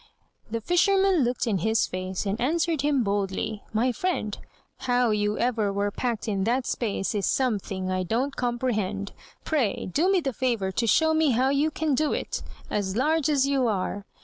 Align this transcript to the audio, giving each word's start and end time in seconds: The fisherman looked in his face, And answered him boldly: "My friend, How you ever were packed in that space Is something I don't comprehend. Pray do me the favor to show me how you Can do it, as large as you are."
The 0.49 0.61
fisherman 0.61 1.23
looked 1.23 1.45
in 1.45 1.59
his 1.59 1.85
face, 1.85 2.25
And 2.25 2.41
answered 2.41 2.81
him 2.81 3.03
boldly: 3.03 3.61
"My 3.71 3.91
friend, 3.91 4.35
How 4.77 5.11
you 5.11 5.37
ever 5.37 5.71
were 5.71 5.91
packed 5.91 6.27
in 6.27 6.43
that 6.45 6.65
space 6.65 7.13
Is 7.13 7.27
something 7.27 7.91
I 7.91 8.01
don't 8.01 8.35
comprehend. 8.35 9.11
Pray 9.45 9.85
do 9.93 10.09
me 10.11 10.19
the 10.19 10.33
favor 10.33 10.71
to 10.71 10.87
show 10.87 11.13
me 11.13 11.29
how 11.37 11.49
you 11.49 11.69
Can 11.69 11.93
do 11.93 12.13
it, 12.13 12.41
as 12.67 12.95
large 12.95 13.29
as 13.29 13.45
you 13.45 13.67
are." 13.67 14.07